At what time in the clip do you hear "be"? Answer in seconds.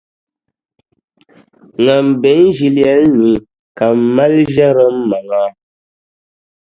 2.21-2.29